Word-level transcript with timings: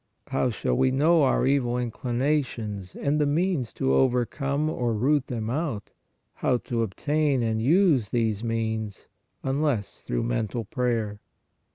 How 0.29 0.49
shall 0.49 0.75
we 0.75 0.89
know 0.89 1.21
our 1.21 1.45
evil 1.45 1.77
inclinations 1.77 2.95
and 2.95 3.21
the 3.21 3.27
means 3.27 3.71
to 3.73 3.93
over 3.93 4.25
come 4.25 4.67
or 4.67 4.95
root 4.95 5.27
them 5.27 5.47
out, 5.47 5.91
how 6.33 6.57
to 6.57 6.81
obtain 6.81 7.43
and 7.43 7.61
use 7.61 8.09
these 8.09 8.43
means, 8.43 9.07
unless 9.43 10.01
through 10.01 10.23
mental 10.23 10.65
prayer? 10.65 11.19